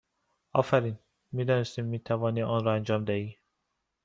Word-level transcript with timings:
آفرین! 0.53 0.99
می 1.31 1.45
دانستیم 1.45 1.85
می 1.85 1.99
توانی 1.99 2.41
آن 2.43 2.63
را 2.65 2.73
انجام 2.73 3.03
دهی! 3.05 3.37